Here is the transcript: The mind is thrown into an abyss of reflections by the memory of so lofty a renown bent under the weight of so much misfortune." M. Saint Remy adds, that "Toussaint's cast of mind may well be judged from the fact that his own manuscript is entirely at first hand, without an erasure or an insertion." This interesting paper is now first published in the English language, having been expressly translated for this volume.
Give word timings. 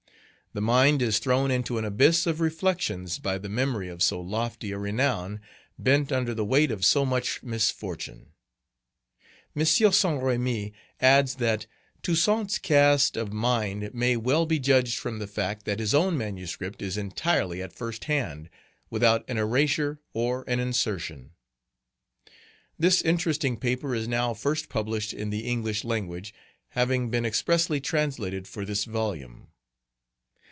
The 0.53 0.59
mind 0.59 1.01
is 1.01 1.19
thrown 1.19 1.49
into 1.49 1.77
an 1.77 1.85
abyss 1.85 2.27
of 2.27 2.41
reflections 2.41 3.19
by 3.19 3.37
the 3.37 3.47
memory 3.47 3.87
of 3.87 4.03
so 4.03 4.19
lofty 4.19 4.73
a 4.73 4.77
renown 4.77 5.39
bent 5.79 6.11
under 6.11 6.33
the 6.33 6.43
weight 6.43 6.71
of 6.71 6.83
so 6.83 7.05
much 7.05 7.41
misfortune." 7.41 8.33
M. 9.55 9.63
Saint 9.63 10.21
Remy 10.21 10.73
adds, 10.99 11.35
that 11.35 11.67
"Toussaint's 12.01 12.57
cast 12.57 13.15
of 13.15 13.31
mind 13.31 13.91
may 13.93 14.17
well 14.17 14.45
be 14.45 14.59
judged 14.59 14.99
from 14.99 15.19
the 15.19 15.27
fact 15.27 15.63
that 15.63 15.79
his 15.79 15.93
own 15.93 16.17
manuscript 16.17 16.81
is 16.81 16.97
entirely 16.97 17.61
at 17.61 17.71
first 17.71 18.03
hand, 18.03 18.49
without 18.89 19.23
an 19.29 19.37
erasure 19.37 20.01
or 20.11 20.43
an 20.49 20.59
insertion." 20.59 21.31
This 22.77 23.01
interesting 23.03 23.55
paper 23.57 23.95
is 23.95 24.05
now 24.05 24.33
first 24.33 24.67
published 24.67 25.13
in 25.13 25.29
the 25.29 25.47
English 25.47 25.85
language, 25.85 26.33
having 26.71 27.09
been 27.09 27.25
expressly 27.25 27.79
translated 27.79 28.49
for 28.49 28.65
this 28.65 28.83
volume. 28.83 29.47